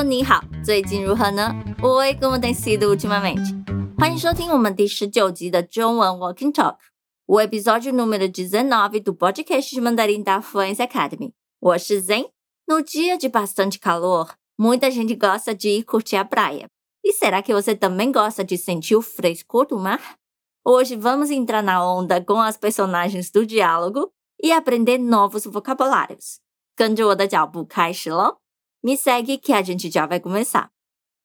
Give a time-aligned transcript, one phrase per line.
[0.00, 1.54] Hello，你好，最近如何呢？
[1.82, 3.62] Oi, como tem sido ultimamente？
[3.98, 11.32] 欢迎收听我们第十九集的中文 Walking Talk，o episódio número dezenove do podcast de mandarim da Fluency Academy。
[11.60, 16.68] 我是 Zen。No dia de bastante calor, muita gente gosta de ir curtir a praia.
[17.04, 20.00] E será que você também gosta de sentir o frescor do mar?
[20.64, 24.10] Hoje vamos entrar na onda com as personagens do diálogo
[24.42, 26.38] e aprender novos vocabulários.
[26.74, 28.38] 跟着我的脚步开始喽
[28.83, 30.69] ！me segue que a gente já vai começar.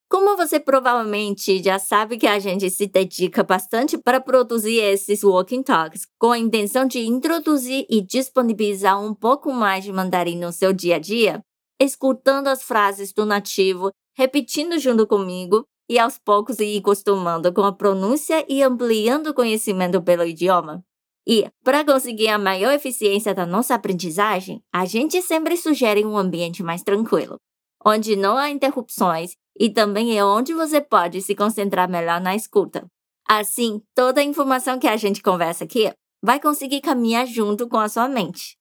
[0.09, 5.61] Como você provavelmente já sabe que a gente se dedica bastante para produzir esses walking
[5.61, 10.71] talks com a intenção de introduzir e disponibilizar um pouco mais de mandarim no seu
[10.71, 11.41] dia a dia,
[11.79, 17.73] escutando as frases do nativo, repetindo junto comigo e aos poucos ir acostumando com a
[17.73, 20.81] pronúncia e ampliando o conhecimento pelo idioma.
[21.27, 26.63] E, para conseguir a maior eficiência da nossa aprendizagem, a gente sempre sugere um ambiente
[26.63, 27.37] mais tranquilo
[27.87, 32.85] onde não há interrupções e também é onde você pode se concentrar melhor na escuta.
[33.25, 37.87] Assim, toda a informação que a gente conversa aqui vai conseguir caminhar junto com a
[37.87, 38.57] sua mente.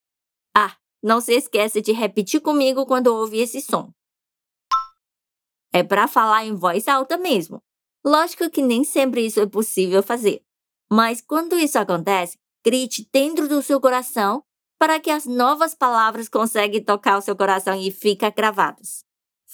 [0.57, 3.91] Ah, não se esqueça de repetir comigo quando ouvir esse som.
[5.73, 7.61] É para falar em voz alta mesmo.
[8.05, 10.41] Lógico que nem sempre isso é possível fazer.
[10.91, 14.43] Mas quando isso acontece, grite dentro do seu coração
[14.79, 19.06] para que as novas palavras conseguem tocar o seu coração e fiquem gravadas.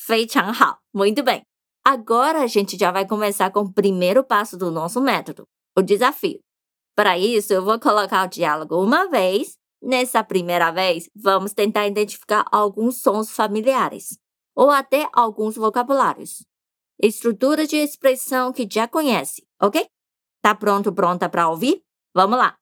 [0.02, 1.42] 非常好，muito bem.
[1.84, 6.40] Agora a gente já vai começar com o primeiro passo do nosso método, o desafio.
[6.96, 9.56] Para isso, eu vou colocar o diálogo uma vez.
[9.80, 14.18] Nessa primeira vez, vamos tentar identificar alguns sons familiares
[14.56, 16.44] ou até alguns vocabulários.
[17.00, 19.88] Estrutura de expressão que já conhece, ok?
[20.42, 21.84] Tá pronto, pronta para ouvir?
[22.12, 22.56] Vamos lá!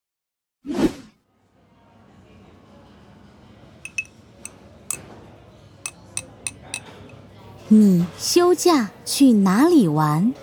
[7.72, 10.34] 你休假去哪里玩？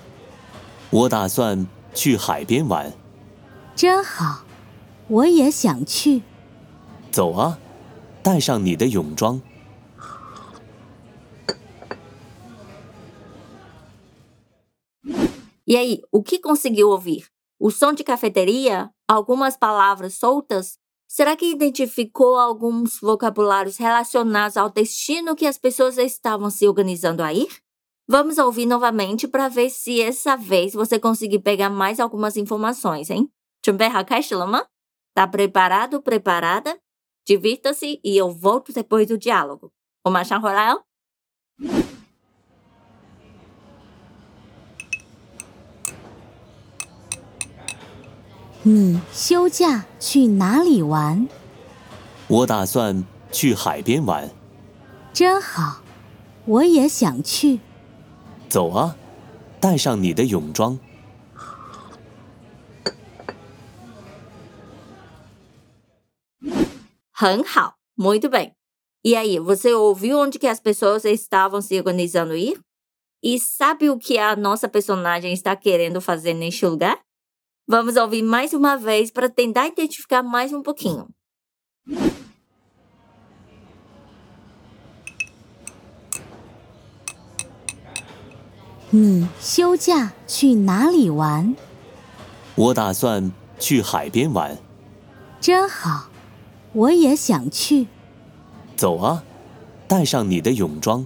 [0.90, 2.94] 我打算去海边玩。
[3.76, 4.46] 真好，
[5.10, 6.22] 我也想去。
[7.12, 7.60] 走啊，
[8.24, 9.42] 带上你的泳装。
[15.66, 17.26] E aí, o que conseguiu ouvir?
[17.60, 18.90] O som de cafeteria?
[19.06, 20.78] Algumas palavras soltas?
[21.08, 27.34] Será que identificou alguns vocabulários relacionados ao destino que as pessoas estavam se organizando a
[27.34, 27.48] ir?
[28.08, 33.30] Vamos ouvir novamente para ver se essa vez você conseguir pegar mais algumas informações, hein?
[35.14, 36.78] Tá preparado, preparada?
[37.26, 39.72] Divirta-se e eu volto depois do diálogo.
[40.06, 40.84] O Machan Royal?
[48.68, 51.30] 你休假去哪里玩？
[52.28, 54.30] 我打算去海边玩。
[55.14, 55.82] 真好，
[56.44, 57.62] 我也想去。
[58.50, 58.98] 走啊，
[59.62, 60.78] 带上你的泳装。
[67.14, 68.52] 很好，muito bem.
[69.02, 72.60] E aí, você ouviu onde que as pessoas estavam se organizando ir?
[73.24, 77.00] E sabe o que a nossa personagem está querendo fazer neste lugar?
[77.70, 81.10] Vamos ouvir mais uma vez para tentar identificar mais um pouquinho.
[88.90, 91.58] Você 休假去哪里玩？
[92.56, 94.58] 我打算去海边玩。
[95.42, 96.08] 真好，
[96.72, 97.88] 我也想去。
[98.78, 99.26] 走啊，
[99.90, 101.06] 带上你的泳装。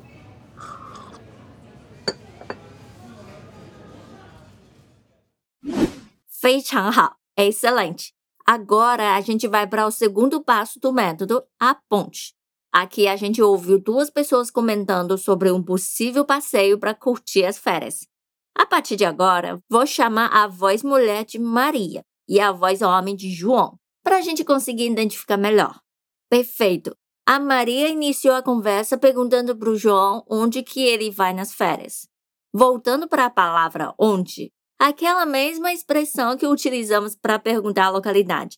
[6.41, 8.13] 非常好，excelente.
[8.47, 12.35] Agora a gente vai para o segundo passo do método, a ponte.
[12.73, 18.07] Aqui a gente ouviu duas pessoas comentando sobre um possível passeio para curtir as férias.
[18.55, 23.17] A partir de agora, vou chamar a voz mulher de Maria e a voz homem
[23.17, 25.81] de João, para a gente conseguir identificar melhor.
[26.29, 26.97] Perfeito!
[27.27, 32.09] A Maria iniciou a conversa perguntando para o João onde que ele vai nas férias.
[32.53, 38.58] Voltando para a palavra onde, aquela mesma expressão que utilizamos para perguntar a localidade.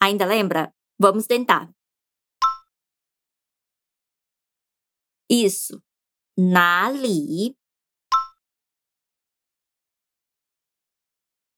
[0.00, 0.72] Ainda lembra?
[0.96, 1.68] Vamos tentar.
[5.28, 5.82] Isso.
[6.38, 7.56] Nali.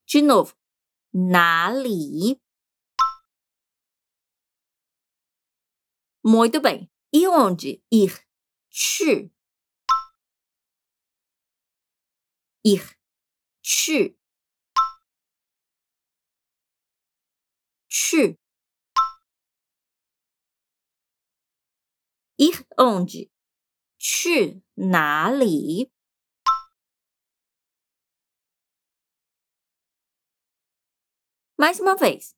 [0.06, 0.56] De novo.
[1.12, 2.40] Nali.
[6.24, 6.90] Muito bem.
[7.12, 7.82] E onde?
[7.92, 8.18] Ir.
[8.70, 9.30] Chi.
[12.64, 12.95] Ir.
[13.66, 14.16] 去，
[17.88, 18.38] 去
[22.36, 23.28] ，ir onde？
[23.98, 25.90] 去哪里
[31.56, 32.34] ？Mais uma vez，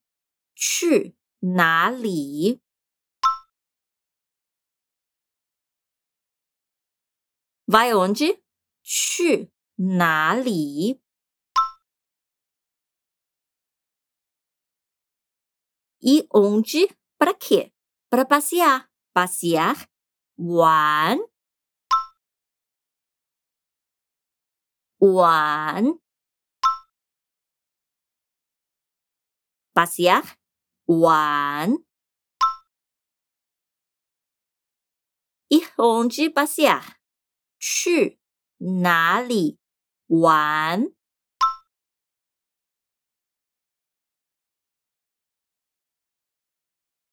[0.54, 2.62] 去哪里
[7.66, 8.42] ？Vai onde？
[8.82, 11.02] 去哪里
[16.02, 16.88] ？E onde?
[17.18, 17.72] Para quê?
[18.10, 18.88] Para passear.
[19.12, 19.88] Passear.
[20.36, 21.18] 玩。
[24.98, 25.98] 玩。
[29.78, 30.24] passear,
[30.86, 31.78] 玩。
[35.48, 36.82] Ir onde passear?
[37.60, 38.18] 去
[38.58, 39.60] 哪里
[40.06, 40.92] 玩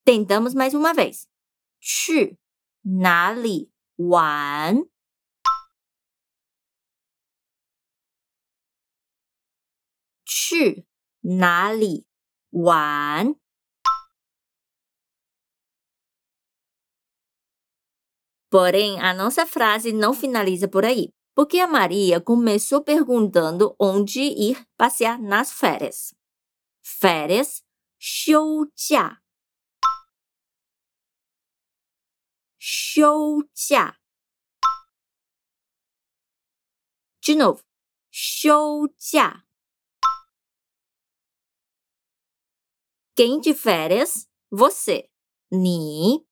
[0.04, 1.28] ？Tentamos mais uma vez.
[1.80, 2.38] 去
[2.82, 4.84] 哪里玩？
[10.24, 10.86] 去
[11.22, 12.06] 哪里
[12.50, 13.36] 玩。
[18.50, 25.20] Porém, a nossa frase não finaliza por aí, porque a Maria começou perguntando onde ir passear
[25.20, 26.12] nas férias.
[26.82, 27.62] Férias,
[27.98, 29.20] 休假。
[32.64, 34.00] 休假。
[37.22, 37.62] De novo,
[38.10, 39.44] 休假。
[43.14, 44.28] Quem de férias?
[44.50, 45.08] Você.
[45.52, 46.26] Ni.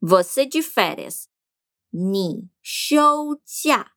[0.00, 1.28] Você de férias.
[1.92, 3.92] Ni 休假.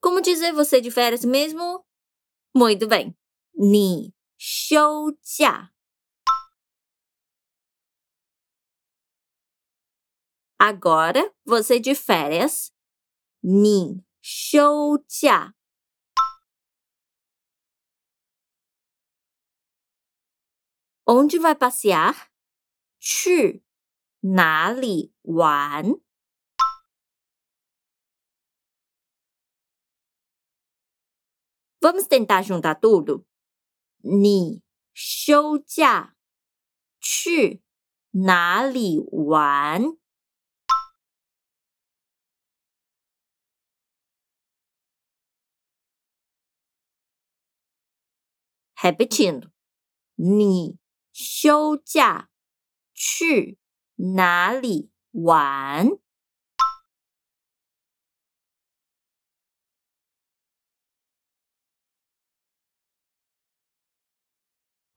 [0.00, 1.84] Como dizer você de férias mesmo?
[2.54, 3.16] Muito bem.
[3.54, 5.73] Ni 休假。
[10.57, 12.71] Agora você de férias.
[13.43, 15.53] Nin show -tia.
[21.05, 22.31] Onde vai passear?
[22.97, 23.61] Chu
[24.23, 25.99] na li wan.
[31.81, 33.28] Vamos tentar juntar tudo?
[34.01, 34.61] 你
[34.93, 36.15] 休假
[37.01, 37.61] 去
[38.11, 39.97] 哪里玩
[48.77, 49.49] ？Repetindo，
[50.15, 50.77] 你
[51.11, 52.29] 休假
[52.93, 53.57] 去
[53.95, 55.99] 哪里玩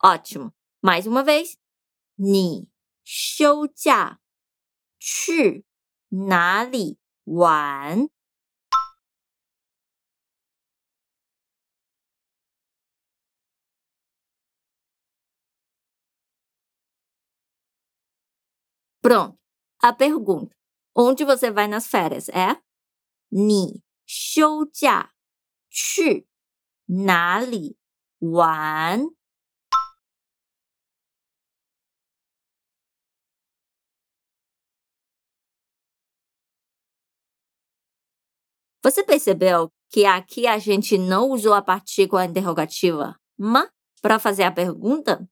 [0.05, 0.53] Ótimo.
[0.83, 1.57] Mais uma vez.
[2.19, 2.69] Ni
[3.05, 4.19] xiu jia
[4.99, 5.65] chi
[6.11, 8.09] na li wan.
[19.01, 19.39] Pronto.
[19.83, 20.55] A pergunta:
[20.97, 22.61] onde você vai nas férias é?
[23.31, 25.09] Ni xiu jia
[25.71, 26.27] chi
[26.89, 27.77] na li
[28.21, 29.09] wan.
[38.83, 43.69] ？Você percebeu que aqui a gente não usou a partícula interrogativa ma
[44.01, 45.29] para fazer a pergunta?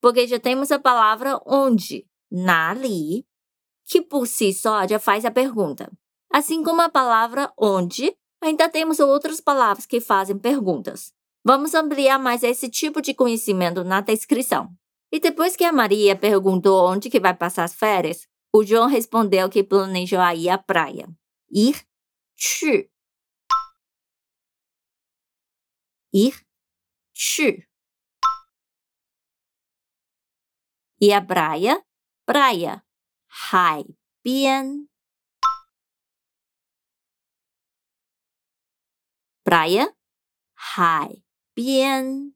[0.00, 2.06] Porque já temos a palavra onde.
[2.30, 3.26] 哪里
[3.86, 5.90] que por si só já faz a pergunta.
[6.32, 11.12] Assim como a palavra onde, ainda temos outras palavras que fazem perguntas.
[11.44, 14.70] Vamos ampliar mais esse tipo de conhecimento na descrição.
[15.10, 19.48] E depois que a Maria perguntou onde que vai passar as férias, o João respondeu
[19.48, 21.08] que planejou ir à praia.
[21.50, 21.82] Ir,
[22.40, 22.90] 去，
[26.10, 26.34] 咦，
[27.12, 27.68] 去？
[30.96, 31.84] 伊阿布莱亚，
[32.24, 32.86] 布莱亚，
[33.26, 33.84] 海
[34.22, 34.88] 边。
[39.42, 39.94] 布莱亚，
[40.54, 42.34] 海边。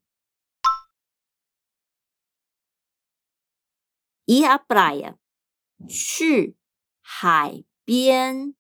[4.27, 5.19] 伊阿布莱亚，
[5.89, 6.59] 去
[7.01, 8.55] 海边。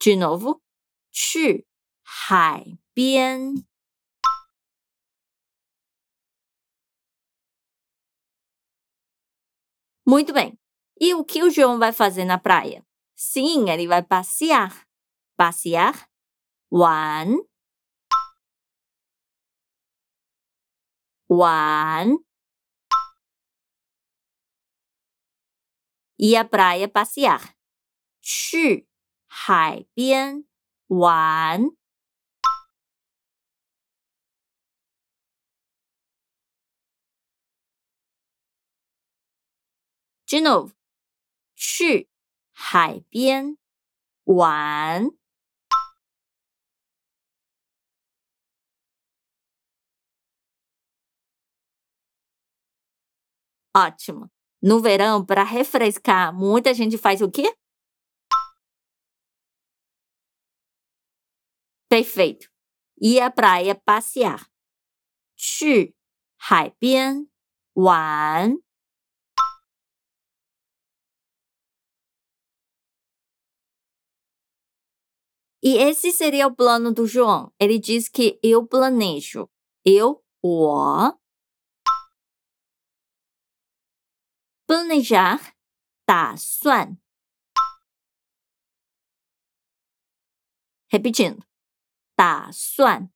[0.00, 0.60] de novo,
[1.12, 1.66] 去
[2.02, 3.66] 海边
[10.08, 10.56] Muito bem.
[11.00, 12.86] E o que o João vai fazer na praia?
[13.16, 14.86] Sim, ele vai passear.
[15.36, 16.08] Passear.
[16.70, 17.44] One.
[21.28, 22.18] 玩。
[26.18, 27.54] Ir à praia passear，
[28.22, 28.86] 去
[29.30, 30.44] 海边
[30.88, 31.76] 玩。
[40.26, 40.72] De novo，
[41.54, 42.08] 去
[42.52, 43.56] 海边
[44.24, 45.10] 玩。
[53.74, 54.30] Ótimo.
[54.62, 57.54] No verão, para refrescar, muita gente faz o quê?
[61.90, 62.50] Perfeito.
[63.00, 64.46] Ir à praia passear.
[65.36, 65.94] 去
[66.38, 67.28] 海边
[67.74, 68.58] 玩。
[75.62, 77.52] E esse seria o plano do João.
[77.58, 79.50] Ele diz que eu planejo.
[79.84, 81.18] Eu, 我
[84.66, 85.54] planejar,
[86.04, 86.98] 打算
[90.88, 91.44] repetindo,
[92.20, 93.10] 打算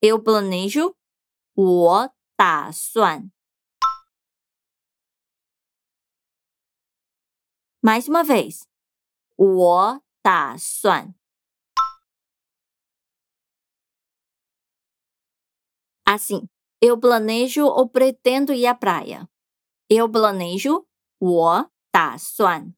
[0.00, 0.96] eu planejo,
[1.54, 3.30] 我打算
[7.80, 8.66] mais uma vez,
[9.36, 11.14] 我打算
[16.04, 16.48] assim
[16.84, 19.26] eu planejo ou pretendo ir à praia.
[19.88, 20.86] Eu planejo,
[21.18, 22.74] 我打算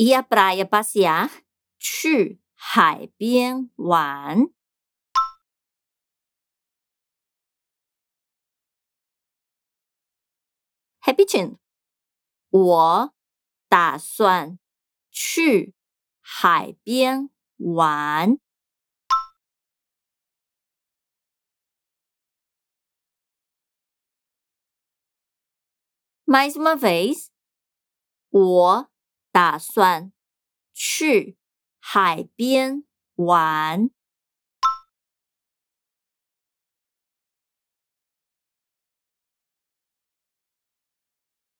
[0.00, 1.28] Ia praia passear，
[1.78, 4.48] 去海边玩。
[11.02, 11.58] Repetindo，
[12.48, 13.14] 我
[13.68, 14.58] 打算
[15.10, 15.74] 去
[16.22, 17.28] 海边
[17.58, 18.38] 玩。
[26.24, 27.28] Mais uma vez，
[28.30, 28.89] 我
[29.31, 30.11] 打算
[30.73, 31.37] 去
[31.79, 32.83] 海边
[33.15, 33.89] 玩。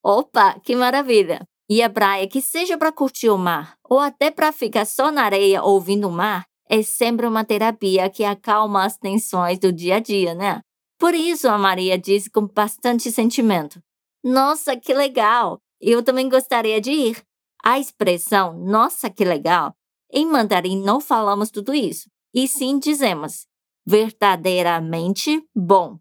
[0.02, 1.48] Opa, que maravilha!
[1.68, 5.24] E a praia, que seja para curtir o mar ou até para ficar só na
[5.24, 10.00] areia ouvindo o mar, é sempre uma terapia que acalma as tensões do dia a
[10.00, 10.62] dia, né?
[11.00, 13.82] Por isso a Maria disse com bastante sentimento:
[14.24, 15.60] Nossa, que legal!
[15.82, 17.24] Eu também gostaria de ir.
[17.64, 19.76] A expressão Nossa, que legal,
[20.12, 23.47] em mandarim não falamos tudo isso, e sim dizemos
[23.87, 25.99] verdadeiramente bom.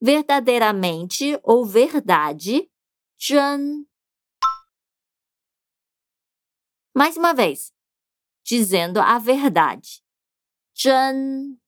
[0.00, 2.68] Verdadeiramente ou verdade,
[3.18, 3.86] 真
[6.94, 7.72] mais uma vez,
[8.44, 10.02] dizendo a verdade.
[10.74, 11.58] 真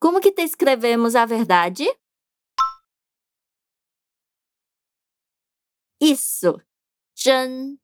[0.00, 1.84] Como que descrevemos a verdade?
[6.00, 6.60] Isso.
[7.16, 7.78] Zhen.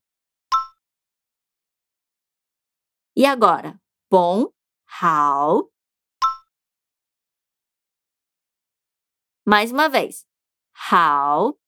[3.17, 3.81] E agora?
[4.11, 4.53] Bom,
[5.01, 5.71] hao.
[9.47, 10.27] Mais uma vez.
[10.91, 11.59] Hao.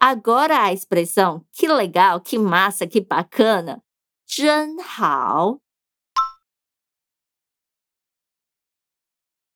[0.00, 3.82] Agora a expressão que legal, que massa, que bacana.
[4.28, 5.62] Zhen hao.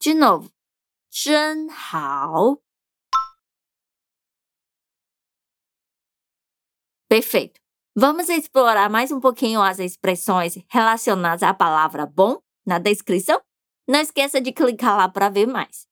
[0.01, 0.51] De novo.
[1.13, 1.69] Zhen.
[7.11, 7.61] Perfeito.
[7.97, 13.41] Vamos explorar mais um pouquinho as expressões relacionadas à palavra bom na descrição?
[13.89, 15.89] Não esqueça de clicar lá para ver mais.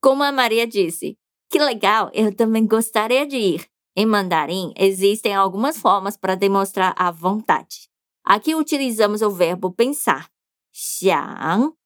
[0.00, 1.18] Como a Maria disse,
[1.50, 3.66] que legal, eu também gostaria de ir.
[3.96, 7.88] Em mandarim, existem algumas formas para demonstrar a vontade.
[8.24, 10.30] Aqui utilizamos o verbo pensar.
[10.74, 11.76] 想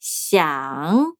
[0.00, 1.19] 想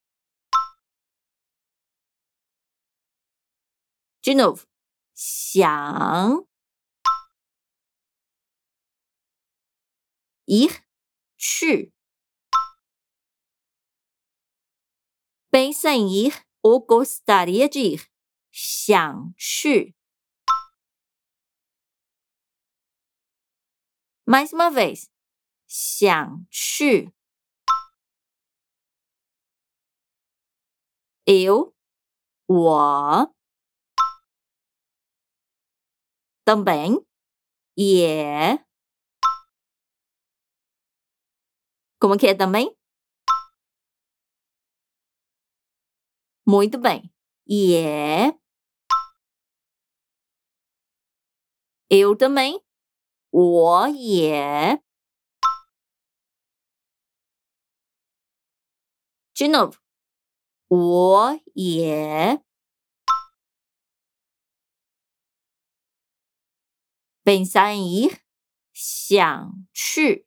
[4.31, 4.65] De novo.
[5.13, 6.47] Xiang.
[10.47, 10.71] Ir.
[11.37, 11.91] Chu.
[15.51, 18.09] Pensa em ir ou gostaria de ir.
[18.53, 19.93] Xiang chu.
[24.25, 25.11] Mais uma vez.
[25.67, 27.13] Xiang chu.
[31.27, 31.75] Eu.
[32.47, 33.33] 我
[36.51, 36.99] também.
[37.77, 38.59] E é.
[42.01, 42.77] Como é que é também?
[46.47, 47.09] Muito bem.
[47.47, 48.35] E é.
[51.89, 52.61] Eu também.
[53.33, 53.87] O
[54.25, 54.81] é.
[59.37, 59.79] De novo.
[60.69, 61.17] O
[61.85, 62.50] é.
[67.33, 68.19] Pensar em ir，
[68.75, 70.27] 想去。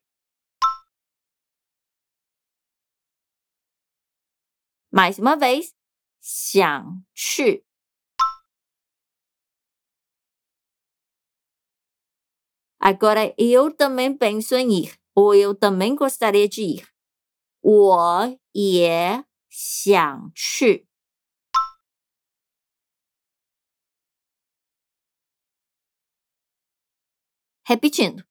[4.90, 5.74] Mais uma vez，
[6.22, 7.66] 想去。
[12.78, 16.88] Agora eu também penso em ir, ou eu também gostaria de ir.
[17.60, 20.86] 我也想去。
[27.65, 28.23] Repetindo，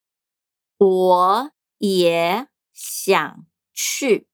[0.78, 4.28] 我也想去。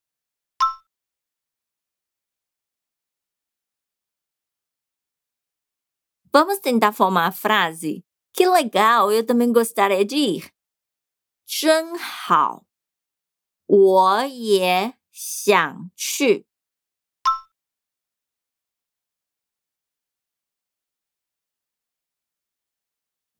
[6.31, 8.03] Vamos tentar formar a frase?
[8.33, 10.51] Que legal, eu também gostaria de ir.
[11.45, 12.65] 真好，
[13.67, 16.47] 我也想去。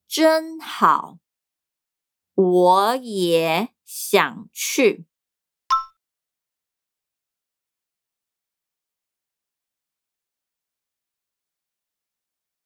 [0.07, 1.19] 真好，
[2.42, 5.04] 我也想去。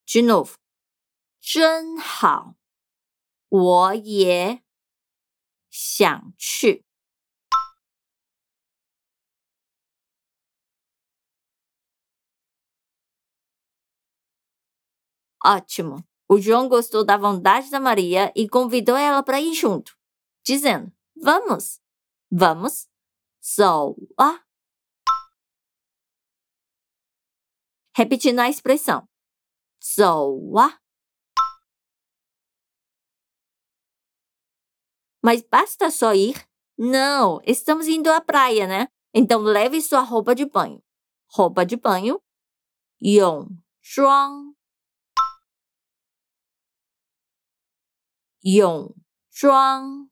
[0.06, 0.54] De novo，
[1.40, 2.54] 真好，
[3.48, 4.62] 我也
[5.70, 6.84] 想去。
[15.40, 16.13] Ótimo!
[16.28, 19.96] O João gostou da vontade da Maria e convidou ela para ir junto,
[20.44, 21.80] dizendo: Vamos,
[22.30, 22.88] vamos,
[23.40, 24.40] so ah.
[27.96, 29.08] Repetindo a expressão:
[29.80, 30.78] so ah.
[35.22, 36.46] Mas basta só ir?
[36.76, 38.88] Não, estamos indo à praia, né?
[39.14, 40.82] Então leve sua roupa de banho.
[41.30, 42.20] Roupa de banho.
[43.04, 44.53] 泳装
[48.43, 48.93] 泳
[49.31, 50.09] 装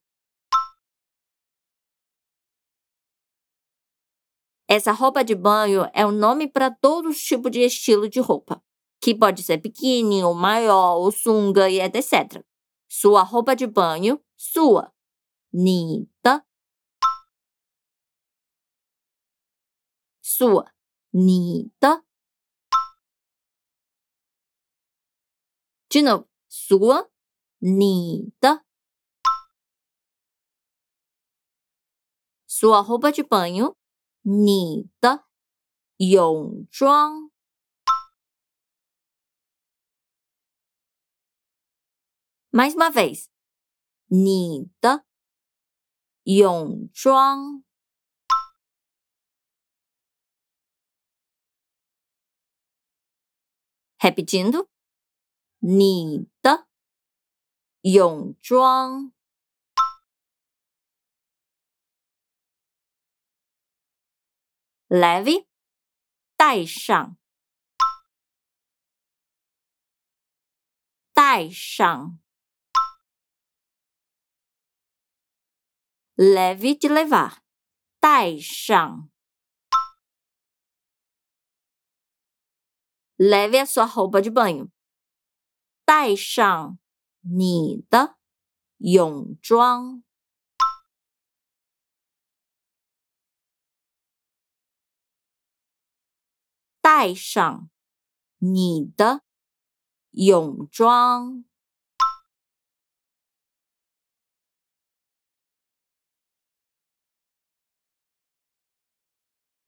[4.69, 8.19] Essa roupa de banho é o um nome para todos os tipos de estilo de
[8.19, 8.61] roupa,
[9.01, 12.43] que pode ser biquíni, ou maior, ou sunga e etc.
[12.89, 14.91] Sua roupa de banho, sua.
[15.51, 16.45] 你的
[20.21, 20.71] sua
[21.11, 22.03] 你的
[25.89, 27.09] de novo sua
[27.61, 28.63] 你的
[32.47, 33.75] sua roupa de banho
[34.21, 35.25] 你的
[35.97, 37.31] 泳装
[42.51, 43.27] mais uma vez
[44.07, 45.05] 你的
[46.23, 47.63] 泳装，
[53.99, 54.67] repetindo，
[55.59, 56.67] 你的
[57.81, 59.13] 泳装，
[64.87, 65.47] leve，
[66.35, 67.17] 带上，
[71.13, 72.19] 带上。
[76.15, 77.43] leve de levar,
[77.99, 79.09] 带上。
[83.17, 84.71] leve a sua roupa de banho，
[85.85, 86.79] 带上
[87.22, 88.16] 你的
[88.76, 90.04] 泳装。
[96.80, 97.70] 带上
[98.38, 99.22] 你的
[100.10, 101.44] 泳装。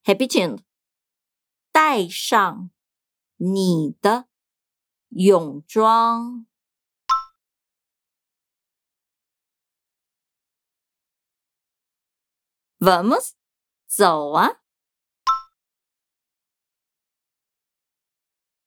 [0.03, 0.63] Repetindo，
[1.73, 2.71] 带上
[3.37, 4.29] 你的
[5.09, 6.47] 泳装。
[12.85, 13.35] Vamos?
[13.91, 14.61] Zoa.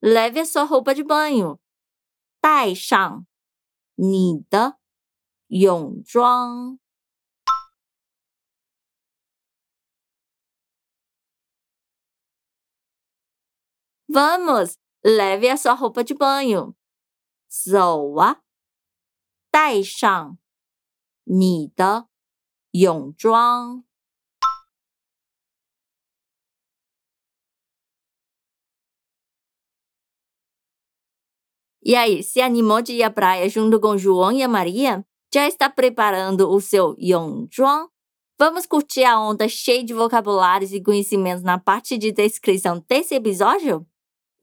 [0.01, 1.60] Leve a sua roupa de banho.
[2.41, 3.27] Tai shang.
[3.95, 4.73] Ni de.
[14.10, 14.80] Vamos!
[15.06, 16.75] Leve a sua roupa de banho.
[17.51, 18.41] Zoa.
[19.51, 20.39] Tai shang.
[21.27, 22.03] Ni de
[22.73, 23.87] yong zhuang.
[31.88, 35.06] E aí, se animou de ir à praia junto com João e a Maria?
[35.34, 37.88] Já está preparando o seu Yongzhuang?
[38.38, 43.88] Vamos curtir a onda cheia de vocabulários e conhecimentos na parte de descrição desse episódio?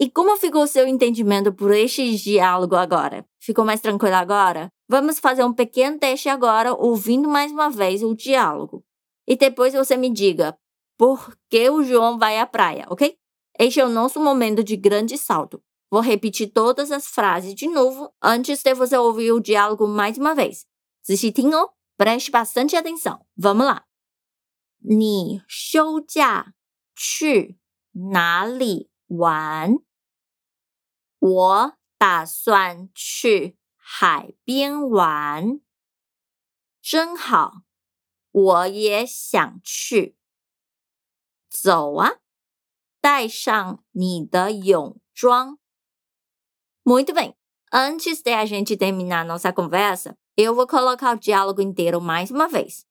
[0.00, 3.26] E como ficou seu entendimento por este diálogo agora?
[3.38, 4.72] Ficou mais tranquilo agora?
[4.88, 8.82] Vamos fazer um pequeno teste agora, ouvindo mais uma vez o diálogo.
[9.28, 10.56] E depois você me diga
[10.96, 13.14] por que o João vai à praia, ok?
[13.58, 15.62] Este é o nosso momento de grande salto.
[15.93, 20.35] Vou repetir todas as frases de novo antes de você ouvir o diálogo mais uma
[20.35, 20.67] vez.
[21.01, 23.25] 仔细听哦，preste bastante atenção.
[23.35, 23.85] Vamos lá.
[24.81, 26.53] 你休假
[26.95, 27.57] 去
[27.91, 29.79] 哪里玩？
[31.17, 35.61] 我打算去海边玩。
[36.81, 37.63] 真好，
[38.31, 40.15] 我也想去。
[41.49, 42.19] 走啊，
[43.01, 45.57] 带上你的泳装。
[46.85, 47.33] Muito bem.
[47.71, 52.47] Antes de a gente terminar nossa conversa, eu vou colocar o diálogo inteiro mais uma
[52.47, 52.85] vez.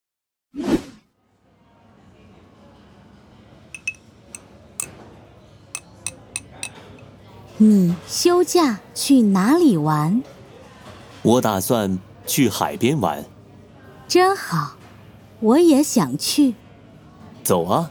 [7.61, 10.23] 你休假去哪里玩？
[11.25, 13.25] 我打算去海边玩。
[14.07, 14.77] 真好，
[15.40, 16.55] 我也想去。
[17.42, 17.90] 走啊，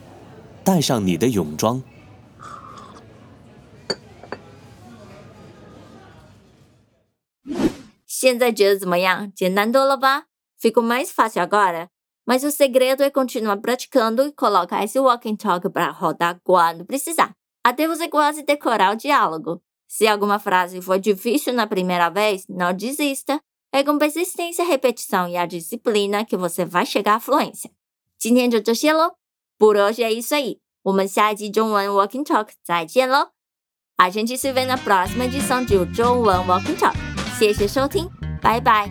[0.64, 1.84] 带上你的泳装。
[8.22, 9.32] 现在觉得怎么样？
[9.34, 10.26] 简单多了吧？
[10.62, 11.90] Ficou mais fácil agora?
[12.26, 17.34] Mas o segredo é continuar praticando e colocar esse walking talk para rodar quando precisar
[17.64, 19.62] até você quase decorar o diálogo.
[19.88, 23.42] Se alguma frase for difícil na primeira vez, não desista.
[23.72, 27.70] É com persistência, repetição e a disciplina que você vai chegar à fluência.
[28.18, 29.16] 今天就这些喽，
[29.58, 30.60] por hoje é isso aí.
[30.84, 33.32] 我们下一集中文 Walking Talk 再见喽！
[33.98, 37.11] A gente se vê na próxima edição de 中文 Walking Talk。
[37.43, 38.09] 谢谢收听，
[38.41, 38.89] 拜拜。